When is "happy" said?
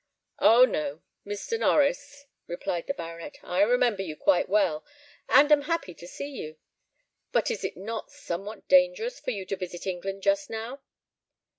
5.61-5.93